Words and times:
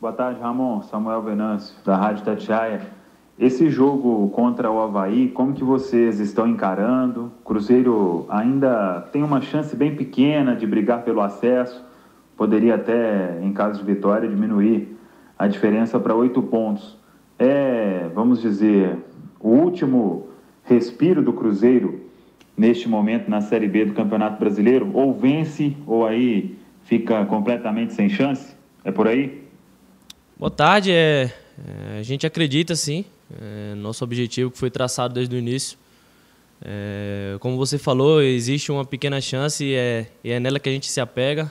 Boa 0.00 0.12
tarde, 0.12 0.38
Ramon. 0.40 0.80
Samuel 0.82 1.22
Venâncio, 1.22 1.74
da 1.84 1.96
Rádio 1.96 2.24
Tatiaia. 2.24 2.82
Esse 3.36 3.68
jogo 3.68 4.30
contra 4.30 4.70
o 4.70 4.80
Havaí, 4.80 5.28
como 5.28 5.52
que 5.52 5.64
vocês 5.64 6.20
estão 6.20 6.46
encarando? 6.46 7.32
Cruzeiro 7.44 8.24
ainda 8.28 9.00
tem 9.12 9.24
uma 9.24 9.40
chance 9.40 9.74
bem 9.74 9.96
pequena 9.96 10.54
de 10.54 10.64
brigar 10.68 11.02
pelo 11.02 11.20
acesso. 11.20 11.84
Poderia 12.36 12.76
até, 12.76 13.40
em 13.42 13.52
caso 13.52 13.80
de 13.80 13.92
vitória, 13.92 14.28
diminuir 14.28 14.96
a 15.36 15.48
diferença 15.48 15.98
para 15.98 16.14
oito 16.14 16.40
pontos. 16.44 16.96
É, 17.36 18.08
vamos 18.14 18.40
dizer, 18.40 18.98
o 19.40 19.48
último 19.48 20.28
respiro 20.62 21.22
do 21.22 21.32
Cruzeiro 21.32 22.02
neste 22.56 22.88
momento 22.88 23.28
na 23.28 23.40
Série 23.40 23.66
B 23.66 23.86
do 23.86 23.94
Campeonato 23.94 24.38
Brasileiro? 24.38 24.92
Ou 24.94 25.12
vence, 25.12 25.76
ou 25.88 26.06
aí 26.06 26.56
fica 26.82 27.26
completamente 27.26 27.94
sem 27.94 28.08
chance? 28.08 28.54
É 28.84 28.92
por 28.92 29.08
aí? 29.08 29.47
Boa 30.38 30.52
tarde. 30.52 30.92
É, 30.92 31.32
é, 31.66 31.98
a 31.98 32.02
gente 32.04 32.24
acredita 32.24 32.76
sim. 32.76 33.04
É, 33.40 33.74
nosso 33.74 34.04
objetivo 34.04 34.52
que 34.52 34.56
foi 34.56 34.70
traçado 34.70 35.12
desde 35.12 35.34
o 35.34 35.38
início. 35.38 35.76
É, 36.62 37.36
como 37.40 37.56
você 37.56 37.76
falou, 37.76 38.22
existe 38.22 38.70
uma 38.70 38.84
pequena 38.84 39.20
chance 39.20 39.64
e 39.64 39.74
é, 39.74 40.06
e 40.22 40.30
é 40.30 40.38
nela 40.38 40.60
que 40.60 40.68
a 40.68 40.72
gente 40.72 40.88
se 40.88 41.00
apega 41.00 41.50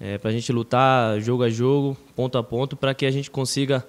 é, 0.00 0.16
para 0.16 0.30
a 0.30 0.32
gente 0.32 0.50
lutar 0.50 1.20
jogo 1.20 1.42
a 1.42 1.50
jogo, 1.50 1.98
ponto 2.16 2.38
a 2.38 2.42
ponto, 2.42 2.76
para 2.76 2.94
que 2.94 3.04
a 3.04 3.10
gente 3.10 3.30
consiga 3.30 3.86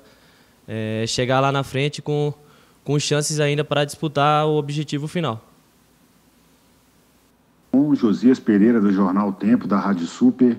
é, 0.68 1.06
chegar 1.08 1.40
lá 1.40 1.50
na 1.50 1.64
frente 1.64 2.02
com, 2.02 2.34
com 2.84 3.00
chances 3.00 3.40
ainda 3.40 3.64
para 3.64 3.86
disputar 3.86 4.46
o 4.46 4.58
objetivo 4.58 5.08
final. 5.08 5.42
Com 7.72 7.96
Josias 7.96 8.38
Pereira, 8.38 8.82
do 8.82 8.92
Jornal 8.92 9.32
Tempo, 9.32 9.66
da 9.66 9.80
Rádio 9.80 10.08
Super. 10.08 10.58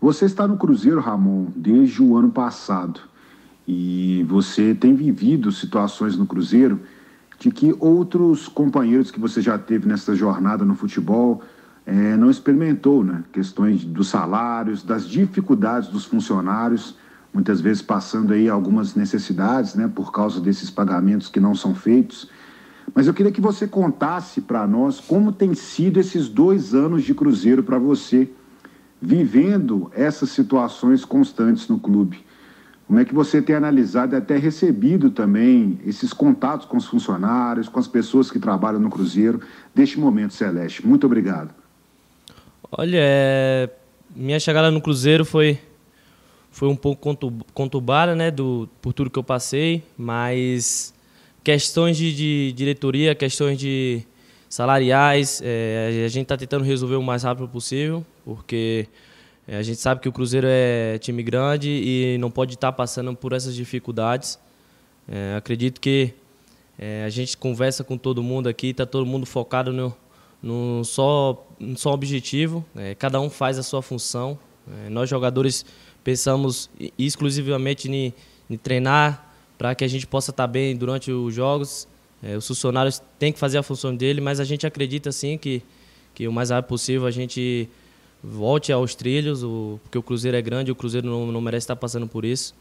Você 0.00 0.24
está 0.24 0.48
no 0.48 0.56
Cruzeiro, 0.56 0.98
Ramon, 0.98 1.48
desde 1.54 2.02
o 2.02 2.16
ano 2.16 2.30
passado. 2.30 3.00
E 3.68 4.24
você 4.26 4.74
tem 4.74 4.94
vivido 4.94 5.52
situações 5.52 6.16
no 6.16 6.26
Cruzeiro 6.26 6.80
de 7.38 7.50
que 7.50 7.76
outros 7.78 8.48
companheiros 8.48 9.10
que 9.10 9.20
você 9.20 9.42
já 9.42 9.58
teve 9.58 9.86
nessa 9.86 10.14
jornada 10.14 10.64
no 10.64 10.74
futebol 10.74 11.42
é, 11.84 12.16
não 12.16 12.30
experimentou, 12.30 13.04
né? 13.04 13.22
Questões 13.30 13.84
dos 13.84 14.08
salários, 14.08 14.82
das 14.82 15.06
dificuldades 15.06 15.90
dos 15.90 16.06
funcionários, 16.06 16.96
muitas 17.32 17.60
vezes 17.60 17.82
passando 17.82 18.32
aí 18.32 18.48
algumas 18.48 18.94
necessidades, 18.94 19.74
né? 19.74 19.90
Por 19.94 20.10
causa 20.12 20.40
desses 20.40 20.70
pagamentos 20.70 21.28
que 21.28 21.38
não 21.40 21.54
são 21.54 21.74
feitos. 21.74 22.26
Mas 22.94 23.06
eu 23.06 23.12
queria 23.12 23.30
que 23.30 23.40
você 23.40 23.68
contasse 23.68 24.40
para 24.40 24.66
nós 24.66 24.98
como 24.98 25.30
tem 25.30 25.52
sido 25.52 26.00
esses 26.00 26.26
dois 26.26 26.74
anos 26.74 27.02
de 27.02 27.14
Cruzeiro 27.14 27.62
para 27.62 27.78
você 27.78 28.30
vivendo 29.00 29.90
essas 29.94 30.30
situações 30.30 31.04
constantes 31.04 31.68
no 31.68 31.78
clube. 31.78 32.24
Como 32.86 32.98
é 32.98 33.04
que 33.04 33.14
você 33.14 33.40
tem 33.40 33.54
analisado 33.54 34.14
e 34.14 34.18
até 34.18 34.36
recebido 34.36 35.10
também 35.10 35.78
esses 35.86 36.12
contatos 36.12 36.66
com 36.66 36.76
os 36.76 36.86
funcionários, 36.86 37.68
com 37.68 37.78
as 37.78 37.86
pessoas 37.86 38.30
que 38.30 38.38
trabalham 38.38 38.80
no 38.80 38.90
Cruzeiro, 38.90 39.40
deste 39.72 39.98
momento, 39.98 40.34
Celeste? 40.34 40.84
Muito 40.84 41.06
obrigado. 41.06 41.54
Olha, 42.72 42.98
é... 43.00 43.70
minha 44.14 44.40
chegada 44.40 44.72
no 44.72 44.80
Cruzeiro 44.80 45.24
foi, 45.24 45.58
foi 46.50 46.68
um 46.68 46.74
pouco 46.74 47.16
conturbada, 47.54 48.16
né, 48.16 48.28
do, 48.30 48.68
por 48.82 48.92
tudo 48.92 49.08
que 49.08 49.18
eu 49.20 49.24
passei, 49.24 49.84
mas 49.96 50.92
questões 51.44 51.96
de, 51.96 52.12
de 52.12 52.52
diretoria, 52.52 53.14
questões 53.14 53.56
de 53.56 54.02
salariais, 54.48 55.40
é, 55.44 56.02
a 56.04 56.08
gente 56.08 56.24
está 56.24 56.36
tentando 56.36 56.64
resolver 56.64 56.96
o 56.96 57.02
mais 57.02 57.22
rápido 57.22 57.46
possível, 57.46 58.04
porque 58.34 58.86
é, 59.46 59.56
a 59.56 59.62
gente 59.62 59.80
sabe 59.80 60.00
que 60.00 60.08
o 60.08 60.12
Cruzeiro 60.12 60.46
é 60.48 60.98
time 60.98 61.22
grande 61.22 61.68
e 61.68 62.16
não 62.18 62.30
pode 62.30 62.54
estar 62.54 62.68
tá 62.68 62.72
passando 62.72 63.14
por 63.14 63.32
essas 63.32 63.54
dificuldades. 63.54 64.38
É, 65.08 65.34
acredito 65.36 65.80
que 65.80 66.14
é, 66.78 67.02
a 67.04 67.08
gente 67.08 67.36
conversa 67.36 67.82
com 67.82 67.98
todo 67.98 68.22
mundo 68.22 68.48
aqui, 68.48 68.68
está 68.68 68.86
todo 68.86 69.04
mundo 69.04 69.26
focado 69.26 69.72
no, 69.72 69.96
no 70.40 70.84
só, 70.84 71.44
no 71.58 71.76
só 71.76 71.92
objetivo, 71.92 72.64
é, 72.76 72.94
cada 72.94 73.20
um 73.20 73.28
faz 73.28 73.58
a 73.58 73.62
sua 73.62 73.82
função. 73.82 74.38
É, 74.86 74.88
nós 74.88 75.10
jogadores 75.10 75.66
pensamos 76.04 76.70
exclusivamente 76.96 77.90
em, 77.90 78.14
em 78.48 78.56
treinar 78.56 79.34
para 79.58 79.74
que 79.74 79.84
a 79.84 79.88
gente 79.88 80.06
possa 80.06 80.30
estar 80.30 80.44
tá 80.44 80.46
bem 80.46 80.76
durante 80.76 81.10
os 81.10 81.34
jogos 81.34 81.88
é, 82.22 82.36
os 82.36 82.46
funcionários 82.46 83.02
têm 83.18 83.32
que 83.32 83.38
fazer 83.38 83.58
a 83.58 83.62
função 83.62 83.94
dele, 83.94 84.20
mas 84.20 84.40
a 84.40 84.44
gente 84.44 84.66
acredita 84.66 85.10
sim 85.10 85.38
que, 85.38 85.62
que 86.14 86.28
o 86.28 86.32
mais 86.32 86.50
rápido 86.50 86.68
possível 86.68 87.06
a 87.06 87.10
gente 87.10 87.68
volte 88.22 88.72
aos 88.72 88.94
trilhos, 88.94 89.42
o, 89.42 89.78
porque 89.82 89.98
o 89.98 90.02
Cruzeiro 90.02 90.36
é 90.36 90.42
grande, 90.42 90.70
o 90.70 90.74
Cruzeiro 90.74 91.08
não, 91.08 91.32
não 91.32 91.40
merece 91.40 91.64
estar 91.64 91.76
passando 91.76 92.06
por 92.06 92.24
isso. 92.24 92.54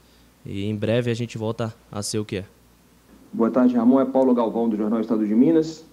E 0.46 0.66
em 0.66 0.76
breve 0.76 1.12
a 1.12 1.14
gente 1.14 1.38
volta 1.38 1.74
a 1.92 2.02
ser 2.02 2.20
o 2.20 2.26
que 2.26 2.38
é. 2.38 2.46
Boa 3.32 3.52
tarde, 3.52 3.76
Ramon. 3.76 4.00
É 4.00 4.06
Paulo 4.06 4.34
Galvão, 4.34 4.70
do 4.70 4.76
Jornal 4.76 5.02
Estado 5.02 5.26
de 5.26 5.36
Minas. 5.36 5.86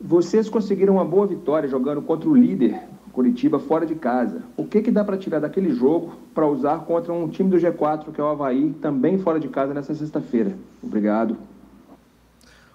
Vocês 0.00 0.48
conseguiram 0.48 0.94
uma 0.94 1.04
boa 1.04 1.26
vitória 1.26 1.68
jogando 1.68 2.02
contra 2.02 2.28
o 2.28 2.36
líder, 2.36 2.78
Curitiba, 3.12 3.58
fora 3.58 3.86
de 3.86 3.94
casa. 3.94 4.42
O 4.56 4.66
que, 4.66 4.82
que 4.82 4.90
dá 4.90 5.04
para 5.04 5.16
tirar 5.16 5.38
daquele 5.38 5.72
jogo 5.72 6.16
para 6.34 6.46
usar 6.46 6.80
contra 6.80 7.12
um 7.12 7.28
time 7.28 7.48
do 7.48 7.56
G4, 7.56 8.12
que 8.12 8.20
é 8.20 8.24
o 8.24 8.26
Havaí, 8.26 8.74
também 8.82 9.18
fora 9.18 9.38
de 9.38 9.48
casa, 9.48 9.72
nessa 9.72 9.94
sexta-feira? 9.94 10.58
Obrigado. 10.82 11.38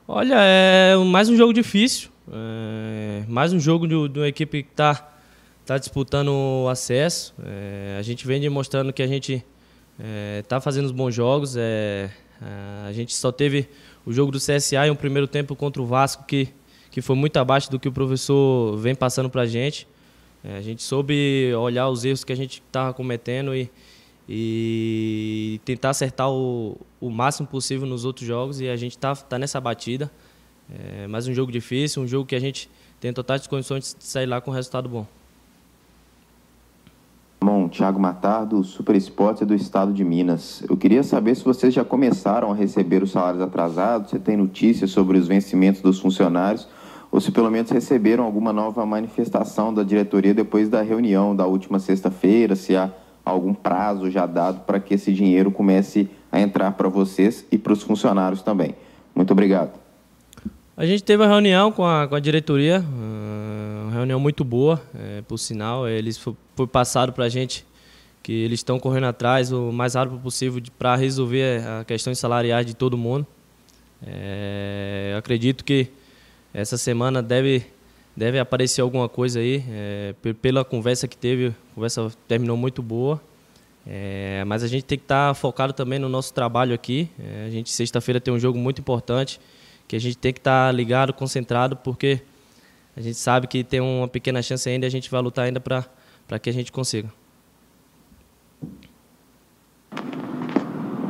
Olha, 0.08 0.36
é 0.40 0.96
mais 0.96 1.30
um 1.30 1.36
jogo 1.36 1.54
difícil. 1.54 2.10
É 2.32 3.26
mais 3.28 3.54
um 3.54 3.60
jogo 3.60 3.86
de, 3.86 4.10
de 4.10 4.20
uma 4.20 4.28
equipe 4.28 4.64
que 4.64 4.72
está 4.72 5.08
tá 5.70 5.78
disputando 5.78 6.30
o 6.30 6.68
acesso. 6.68 7.32
É, 7.44 7.98
a 8.00 8.02
gente 8.02 8.26
vem 8.26 8.42
demonstrando 8.42 8.92
que 8.92 9.04
a 9.04 9.08
gente 9.08 9.46
está 10.40 10.56
é, 10.56 10.60
fazendo 10.60 10.86
os 10.86 10.92
bons 10.92 11.14
jogos. 11.14 11.56
É, 11.56 12.10
a 12.88 12.92
gente 12.92 13.14
só 13.14 13.32
teve 13.32 13.70
o 14.04 14.12
jogo 14.12 14.32
do 14.32 14.40
CSA 14.40 14.88
em 14.88 14.90
um 14.90 14.96
primeiro 14.96 15.28
tempo 15.28 15.56
contra 15.56 15.80
o 15.80 15.86
Vasco 15.86 16.24
que, 16.26 16.50
que 16.90 17.04
foi 17.04 17.16
muito 17.16 17.38
abaixo 17.38 17.70
do 17.70 17.80
que 17.80 17.88
o 17.88 17.92
professor 17.92 18.78
vem 18.78 18.96
passando 18.96 19.30
para 19.30 19.44
a 19.44 19.46
gente. 19.46 19.88
É, 20.44 20.58
a 20.58 20.62
gente 20.62 20.82
soube 20.82 21.54
olhar 21.54 21.88
os 21.88 22.04
erros 22.04 22.24
que 22.24 22.34
a 22.34 22.36
gente 22.36 22.64
estava 22.66 22.92
cometendo 22.92 23.54
e, 23.54 23.70
e 24.28 25.62
tentar 25.66 25.92
acertar 25.92 26.32
o, 26.32 26.82
o 27.00 27.12
máximo 27.12 27.48
possível 27.48 27.86
nos 27.86 28.06
outros 28.06 28.26
jogos 28.26 28.60
e 28.60 28.68
a 28.68 28.76
gente 28.76 28.94
está 28.98 29.16
tá 29.16 29.38
nessa 29.38 29.62
batida. 29.62 30.10
É 30.68 31.06
mais 31.06 31.28
um 31.28 31.34
jogo 31.34 31.52
difícil, 31.52 32.02
um 32.02 32.08
jogo 32.08 32.26
que 32.26 32.36
a 32.36 32.40
gente 32.40 32.68
tem 33.00 33.14
totais 33.14 33.46
condições 33.46 33.96
de 33.96 34.04
sair 34.04 34.26
lá 34.26 34.42
com 34.42 34.50
um 34.50 34.54
resultado 34.56 34.90
bom. 34.90 35.06
Bom, 37.42 37.70
Thiago 37.70 37.98
Matardo, 37.98 38.62
Super 38.66 38.98
Esportes 38.98 39.48
do 39.48 39.56
Estado 39.56 39.94
de 39.94 40.04
Minas. 40.04 40.62
Eu 40.70 40.76
queria 40.76 41.02
saber 41.04 41.36
se 41.36 41.46
vocês 41.46 41.74
já 41.74 41.86
começaram 41.86 42.52
a 42.52 42.56
receber 42.56 43.02
os 43.02 43.12
salários 43.12 43.42
atrasados, 43.42 44.10
se 44.10 44.20
tem 44.20 44.36
notícias 44.36 44.92
sobre 44.92 45.18
os 45.18 45.26
vencimentos 45.26 45.82
dos 45.82 46.02
funcionários, 46.02 46.68
ou 47.10 47.22
se 47.22 47.32
pelo 47.32 47.50
menos 47.50 47.72
receberam 47.72 48.26
alguma 48.26 48.52
nova 48.52 48.86
manifestação 48.86 49.74
da 49.74 49.84
diretoria 49.84 50.34
depois 50.34 50.68
da 50.68 50.82
reunião 50.82 51.34
da 51.34 51.46
última 51.46 51.80
sexta-feira, 51.80 52.58
se 52.58 52.76
há 52.76 52.92
algum 53.24 53.54
prazo 53.54 54.12
já 54.12 54.26
dado 54.26 54.66
para 54.66 54.78
que 54.78 54.96
esse 54.96 55.14
dinheiro 55.14 55.50
comece 55.50 56.10
a 56.30 56.42
entrar 56.42 56.72
para 56.74 56.90
vocês 56.90 57.46
e 57.50 57.58
para 57.58 57.72
os 57.72 57.82
funcionários 57.82 58.42
também. 58.42 58.76
Muito 59.16 59.32
obrigado. 59.32 59.72
A 60.76 60.86
gente 60.86 61.04
teve 61.04 61.22
uma 61.22 61.30
reunião 61.30 61.72
com 61.72 61.86
a, 61.86 62.08
com 62.08 62.16
a 62.16 62.20
diretoria, 62.20 62.84
reunião 64.00 64.20
muito 64.20 64.44
boa, 64.44 64.82
é, 64.96 65.22
por 65.22 65.38
sinal. 65.38 65.88
Eles 65.88 66.18
foi, 66.18 66.36
foi 66.56 66.68
passado 66.68 67.14
para 67.14 67.26
a 67.26 67.30
gente 67.30 67.66
que 68.22 68.32
eles 68.34 68.60
estão 68.60 68.80
correndo 68.80 69.06
atrás 69.06 69.52
o 69.52 69.72
mais 69.72 69.96
rápido 69.96 70.20
possível 70.20 70.62
para 70.78 70.96
resolver 70.96 71.66
a 71.66 71.86
questão 71.86 72.14
salariais 72.14 72.66
de 72.66 72.74
todo 72.74 72.98
mundo. 72.98 73.26
É, 74.06 75.16
acredito 75.18 75.64
que 75.64 75.88
essa 76.54 76.78
semana 76.78 77.22
deve 77.22 77.66
deve 78.16 78.38
aparecer 78.38 78.82
alguma 78.82 79.08
coisa 79.08 79.40
aí. 79.40 79.64
É, 79.70 80.14
pela 80.42 80.66
conversa 80.66 81.08
que 81.08 81.16
teve, 81.16 81.48
a 81.48 81.76
conversa 81.76 82.12
terminou 82.28 82.58
muito 82.58 82.82
boa. 82.82 83.22
É, 83.88 84.44
mas 84.46 84.62
a 84.62 84.68
gente 84.68 84.84
tem 84.84 84.98
que 84.98 85.06
estar 85.06 85.30
tá 85.30 85.34
focado 85.34 85.74
também 85.74 85.98
no 85.98 86.10
nosso 86.10 86.34
trabalho 86.34 86.74
aqui. 86.74 87.10
É, 87.18 87.46
a 87.48 87.50
gente 87.50 87.72
sexta-feira 87.72 88.20
tem 88.20 88.34
um 88.34 88.40
jogo 88.40 88.58
muito 88.58 88.82
importante 88.82 89.40
que 89.88 89.96
a 89.96 90.00
gente 90.00 90.18
tem 90.18 90.32
que 90.32 90.40
estar 90.40 90.68
tá 90.68 90.72
ligado, 90.72 91.12
concentrado, 91.14 91.76
porque 91.76 92.22
a 93.00 93.02
gente 93.02 93.18
sabe 93.18 93.48
que 93.48 93.64
tem 93.64 93.80
uma 93.80 94.10
pequena 94.10 94.42
chance 94.42 94.68
ainda 94.68 94.86
e 94.86 94.88
a 94.88 94.92
gente 94.92 95.10
vai 95.10 95.22
lutar 95.22 95.46
ainda 95.46 95.62
para 95.62 96.38
que 96.38 96.50
a 96.50 96.54
gente 96.54 96.70
consiga. 96.70 97.08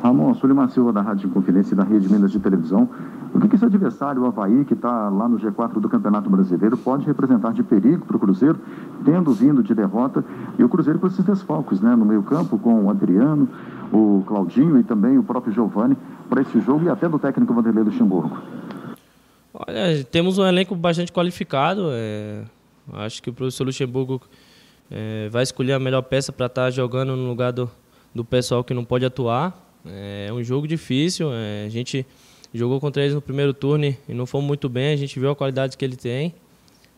Ramon, 0.04 0.36
Suliman 0.36 0.70
Silva 0.70 0.94
da 0.94 1.02
Rádio 1.02 1.30
Confidência 1.30 1.74
e 1.74 1.78
da 1.78 1.84
Rede 1.84 2.08
Minas 2.08 2.32
de 2.32 2.40
Televisão. 2.40 2.88
O 3.34 3.40
que, 3.40 3.48
que 3.48 3.56
esse 3.56 3.66
adversário, 3.66 4.22
o 4.22 4.26
Havaí, 4.28 4.66
que 4.66 4.76
está 4.76 5.10
lá 5.10 5.28
no 5.28 5.40
G4 5.40 5.80
do 5.80 5.90
Campeonato 5.90 6.30
Brasileiro, 6.30 6.78
pode 6.78 7.08
representar 7.08 7.54
de 7.54 7.64
perigo 7.64 8.06
para 8.06 8.18
o 8.18 8.20
Cruzeiro, 8.20 8.60
tendo 9.04 9.34
vindo 9.34 9.64
de 9.64 9.74
derrota, 9.74 10.24
e 10.60 10.64
o 10.64 10.70
Cruzeiro 10.70 11.00
com 11.00 11.08
esses 11.08 11.26
desfalques, 11.26 11.82
né, 11.82 11.96
no 11.96 12.06
meio 12.06 12.22
campo, 12.22 12.60
com 12.60 12.86
o 12.86 12.90
Adriano, 12.92 13.50
o 13.92 14.24
Claudinho 14.28 14.80
e 14.80 14.84
também 14.84 15.18
o 15.18 15.24
próprio 15.24 15.52
Giovani, 15.52 15.98
para 16.30 16.42
esse 16.42 16.60
jogo 16.62 16.86
e 16.86 16.90
até 16.90 17.10
do 17.10 17.18
técnico 17.18 17.52
Vanderlei 17.52 17.84
Luxemburgo? 17.84 18.38
Olha, 19.54 20.04
temos 20.04 20.38
um 20.38 20.46
elenco 20.46 20.76
bastante 20.76 21.12
qualificado, 21.12 21.90
é... 21.92 22.44
acho 22.94 23.22
que 23.22 23.30
o 23.30 23.34
professor 23.34 23.66
Luxemburgo 23.66 24.22
é... 24.92 25.28
vai 25.30 25.44
escolher 25.44 25.74
a 25.74 25.80
melhor 25.80 26.04
peça 26.04 26.32
para 26.32 26.46
estar 26.46 26.66
tá 26.66 26.72
jogando 26.72 27.16
no 27.16 27.28
lugar 27.28 27.52
do, 27.52 27.70
do 28.14 28.24
pessoal 28.24 28.64
que 28.64 28.74
não 28.74 28.86
pode 28.86 29.06
atuar, 29.06 29.54
É 29.86 30.32
um 30.32 30.44
jogo 30.44 30.68
difícil. 30.68 31.32
É, 31.34 31.66
a 31.66 31.70
gente 31.70 32.06
jogou 32.54 32.80
contra 32.80 33.02
eles 33.02 33.16
no 33.16 33.22
primeiro 33.22 33.54
turno 33.54 33.86
e 33.86 34.14
não 34.14 34.26
fomos 34.26 34.48
muito 34.48 34.68
bem. 34.68 34.94
A 34.94 34.98
gente 34.98 35.20
viu 35.20 35.30
a 35.30 35.36
qualidade 35.36 35.78
que 35.78 35.86
ele 35.86 35.96
tem. 35.96 36.34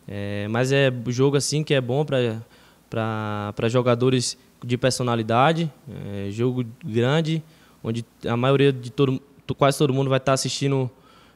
É, 0.08 0.46
mas 0.50 0.72
é 0.72 0.92
jogo 1.08 1.36
assim 1.36 1.62
que 1.62 1.74
é 1.74 1.80
bom 1.80 2.04
para 2.04 3.68
jogadores 3.68 4.36
de 4.64 4.76
personalidade. 4.76 5.70
É, 5.88 6.30
jogo 6.30 6.64
grande, 6.84 7.42
onde 7.82 8.04
a 8.26 8.36
maioria 8.36 8.72
de 8.72 8.90
todo, 8.90 9.20
quase 9.56 9.78
todo 9.78 9.92
mundo 9.92 10.08
vai 10.08 10.18
estar 10.18 10.32
assistindo 10.32 10.90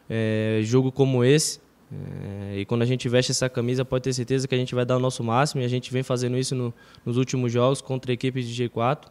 é, 0.08 0.60
jogo 0.62 0.90
como 0.92 1.24
esse. 1.24 1.60
É, 1.92 2.58
e 2.58 2.64
quando 2.64 2.82
a 2.82 2.86
gente 2.86 3.08
veste 3.08 3.30
essa 3.30 3.48
camisa, 3.48 3.84
pode 3.84 4.04
ter 4.04 4.12
certeza 4.12 4.48
que 4.48 4.54
a 4.54 4.58
gente 4.58 4.74
vai 4.74 4.84
dar 4.84 4.96
o 4.96 5.00
nosso 5.00 5.22
máximo. 5.22 5.62
E 5.62 5.64
a 5.64 5.68
gente 5.68 5.92
vem 5.92 6.02
fazendo 6.02 6.36
isso 6.36 6.54
no, 6.54 6.72
nos 7.04 7.16
últimos 7.16 7.52
jogos 7.52 7.80
contra 7.80 8.12
equipes 8.12 8.46
de 8.48 8.68
G4. 8.68 9.06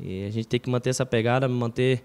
E 0.00 0.24
a 0.24 0.30
gente 0.30 0.46
tem 0.46 0.60
que 0.60 0.70
manter 0.70 0.90
essa 0.90 1.04
pegada, 1.04 1.48
manter 1.48 2.04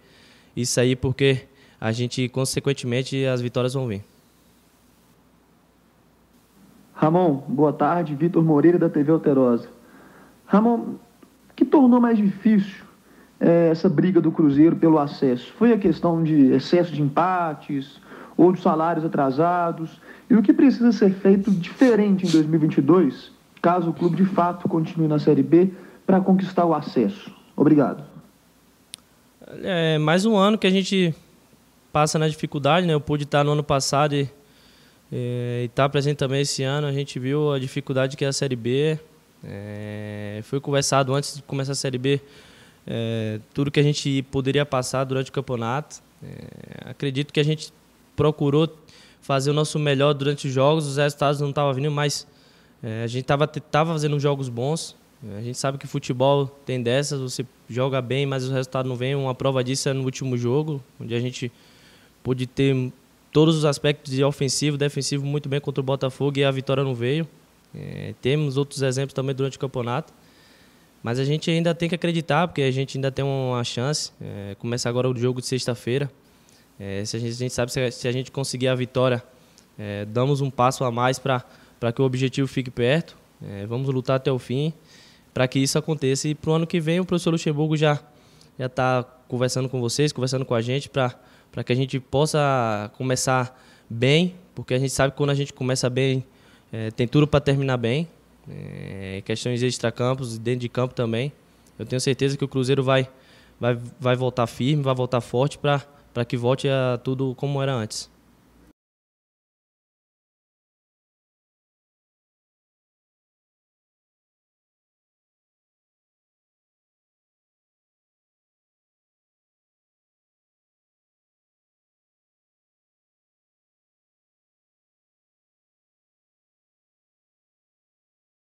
isso 0.56 0.80
aí, 0.80 0.96
porque 0.96 1.48
a 1.80 1.92
gente, 1.92 2.28
consequentemente, 2.30 3.26
as 3.26 3.42
vitórias 3.42 3.74
vão 3.74 3.88
vir. 3.88 4.04
Ramon, 6.94 7.44
boa 7.48 7.74
tarde. 7.74 8.16
Vitor 8.16 8.44
Moreira, 8.44 8.80
da 8.80 8.90
TV 8.90 9.12
Alterosa. 9.12 9.68
Ramon, 10.46 10.96
que 11.56 11.66
tornou 11.66 12.00
mais 12.00 12.18
difícil 12.18 12.86
é, 13.40 13.70
essa 13.70 13.90
briga 13.90 14.22
do 14.22 14.32
Cruzeiro 14.32 14.76
pelo 14.76 14.98
acesso? 14.98 15.52
Foi 15.54 15.74
a 15.74 15.78
questão 15.78 16.24
de 16.24 16.52
excesso 16.52 16.92
de 16.92 17.02
empates 17.02 18.00
ou 18.38 18.56
salários 18.56 19.06
atrasados? 19.06 20.02
E 20.30 20.36
o 20.36 20.42
que 20.42 20.54
precisa 20.54 20.92
ser 20.92 21.14
feito 21.14 21.52
diferente 21.52 22.26
em 22.26 22.30
2022, 22.30 23.32
caso 23.62 23.90
o 23.90 23.94
clube 23.94 24.16
de 24.16 24.26
fato 24.26 24.68
continue 24.68 25.08
na 25.08 25.20
Série 25.20 25.44
B, 25.44 25.72
para 26.06 26.20
conquistar 26.20 26.66
o 26.66 26.74
acesso? 26.74 27.32
Obrigado. 27.56 28.04
É 29.62 29.98
mais 29.98 30.26
um 30.26 30.36
ano 30.36 30.58
que 30.58 30.68
a 30.68 30.72
gente 30.72 31.14
passa 31.92 32.18
na 32.18 32.28
dificuldade, 32.28 32.88
né? 32.88 32.94
Eu 32.94 33.02
pude 33.02 33.24
estar 33.24 33.44
no 33.44 33.52
ano 33.52 33.64
passado 33.64 34.16
e 34.16 34.28
estar 35.66 35.84
tá 35.84 35.90
presente 35.90 36.18
também 36.18 36.42
esse 36.42 36.64
ano. 36.64 36.88
A 36.88 36.92
gente 36.92 37.20
viu 37.20 37.54
a 37.54 37.60
dificuldade 37.60 38.18
que 38.18 38.26
é 38.26 38.28
a 38.28 38.34
Série 38.34 38.56
B. 38.56 38.98
É, 39.44 40.40
foi 40.44 40.60
conversado 40.60 41.14
antes 41.14 41.36
de 41.36 41.44
começar 41.44 41.74
a 41.74 41.76
Série 41.76 41.98
B 41.98 42.20
é, 42.86 43.40
tudo 43.54 43.72
que 43.72 43.80
a 43.80 43.84
gente 43.84 44.24
poderia 44.24 44.66
passar 44.66 45.04
durante 45.04 45.30
o 45.30 45.34
campeonato. 45.34 46.02
É, 46.22 46.90
acredito 46.90 47.34
que 47.34 47.40
a 47.40 47.44
gente 47.44 47.72
procurou 48.16 48.70
fazer 49.22 49.52
o 49.52 49.54
nosso 49.54 49.80
melhor 49.80 50.14
durante 50.14 50.48
os 50.48 50.54
jogos. 50.54 50.88
Os 50.88 50.98
resultados 50.98 51.40
não 51.40 51.50
estavam 51.50 51.74
vindo, 51.74 51.92
mas 51.92 52.28
é, 52.82 53.04
a 53.04 53.08
gente 53.08 53.22
estava 53.22 53.48
tava 53.48 53.94
fazendo 53.94 54.20
jogos 54.20 54.50
bons. 54.50 54.96
A 55.38 55.42
gente 55.42 55.58
sabe 55.58 55.78
que 55.78 55.88
futebol 55.88 56.48
tem 56.66 56.84
dessas, 56.84 57.22
você 57.22 57.46
joga 57.70 58.02
bem, 58.02 58.26
mas 58.26 58.48
o 58.48 58.52
resultado 58.52 58.90
não 58.90 58.96
vem. 58.98 59.16
Uma 59.16 59.34
prova 59.34 59.64
disso 59.64 59.88
é 59.88 59.94
no 59.94 60.04
último 60.04 60.38
jogo, 60.38 60.84
onde 61.00 61.16
a 61.16 61.20
gente 61.20 61.50
pôde 62.22 62.46
ter 62.46 62.92
todos 63.32 63.56
os 63.56 63.64
aspectos 63.64 64.14
de 64.14 64.22
ofensivo, 64.22 64.78
defensivo 64.78 65.26
muito 65.26 65.48
bem 65.48 65.62
contra 65.62 65.80
o 65.80 65.84
Botafogo 65.84 66.38
e 66.38 66.44
a 66.44 66.52
vitória 66.52 66.84
não 66.84 66.94
veio. 66.94 67.26
É, 67.74 68.14
temos 68.22 68.58
outros 68.58 68.82
exemplos 68.82 69.14
também 69.14 69.34
durante 69.34 69.56
o 69.56 69.60
campeonato. 69.60 70.14
Mas 71.02 71.20
a 71.20 71.26
gente 71.26 71.50
ainda 71.50 71.74
tem 71.76 71.90
que 71.90 71.96
acreditar, 71.96 72.48
porque 72.48 72.62
a 72.62 72.72
gente 72.72 72.98
ainda 72.98 73.12
tem 73.12 73.24
uma 73.24 73.64
chance. 73.64 74.12
É, 74.22 74.56
começa 74.60 74.88
agora 74.88 75.10
o 75.10 75.18
jogo 75.18 75.42
de 75.42 75.48
sexta-feira. 75.48 76.10
É, 76.80 77.06
se 77.06 77.18
a, 77.18 77.20
gente, 77.20 77.32
a 77.32 77.36
gente 77.36 77.54
sabe 77.54 77.72
se 77.72 77.80
a, 77.80 77.92
se 77.92 78.08
a 78.08 78.12
gente 78.12 78.32
conseguir 78.32 78.68
a 78.68 78.76
vitória, 78.76 79.24
é, 79.78 80.06
damos 80.06 80.42
um 80.42 80.50
passo 80.50 80.84
a 80.84 80.92
mais 80.92 81.20
para 81.20 81.44
que 81.94 82.02
o 82.02 82.06
objetivo 82.06 82.48
fique 82.48 82.72
perto. 82.72 83.18
É, 83.42 83.66
vamos 83.66 83.88
lutar 83.90 84.18
até 84.18 84.32
o 84.32 84.40
fim 84.40 84.74
para 85.34 85.48
que 85.48 85.60
isso 85.60 85.78
aconteça. 85.78 86.28
E 86.28 86.36
para 86.36 86.52
o 86.52 86.54
ano 86.54 86.68
que 86.68 86.80
vem, 86.80 87.00
o 87.00 87.06
professor 87.06 87.32
Luxemburgo 87.32 87.76
já 87.76 88.00
já 88.58 88.68
está 88.68 89.04
conversando 89.28 89.68
com 89.68 89.80
vocês, 89.80 90.12
conversando 90.12 90.46
com 90.46 90.54
a 90.54 90.62
gente, 90.62 90.90
para 90.90 91.64
que 91.66 91.72
a 91.72 91.76
gente 91.76 92.00
possa 92.00 92.92
começar 92.98 93.60
bem, 93.90 94.36
porque 94.54 94.74
a 94.74 94.80
gente 94.80 94.92
sabe 94.92 95.12
que 95.12 95.18
quando 95.18 95.32
a 95.32 95.36
gente 95.36 95.52
começa 95.52 95.90
bem, 95.90 96.24
é, 96.72 96.92
tem 96.92 97.08
tudo 97.08 97.28
para 97.28 97.40
terminar 97.40 97.78
bem. 97.78 98.08
É, 98.48 99.22
questões 99.26 99.64
extra-campos, 99.64 100.38
dentro 100.38 100.62
de 100.62 100.70
campo 100.70 100.94
também. 100.94 101.32
Eu 101.80 101.86
tenho 101.86 102.00
certeza 102.00 102.38
que 102.38 102.44
o 102.44 102.48
Cruzeiro 102.48 102.84
vai, 102.84 103.08
vai, 103.60 103.78
vai 104.00 104.16
voltar 104.16 104.46
firme, 104.48 104.84
vai 104.84 104.94
voltar 104.94 105.22
forte 105.22 105.58
para 106.14 106.26
que 106.26 106.38
volte 106.38 106.70
a 106.70 107.00
tudo 107.04 107.34
como 107.36 107.62
era 107.62 107.74
antes. 107.74 108.13